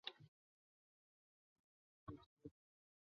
[0.03, 0.13] 袁彬
[2.41, 2.51] 人。